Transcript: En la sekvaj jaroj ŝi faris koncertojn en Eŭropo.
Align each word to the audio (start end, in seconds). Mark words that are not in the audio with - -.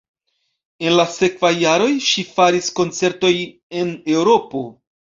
En 0.85 0.95
la 0.99 1.05
sekvaj 1.17 1.51
jaroj 1.65 1.91
ŝi 2.07 2.25
faris 2.33 2.73
koncertojn 2.83 3.57
en 3.85 3.97
Eŭropo. 4.19 4.69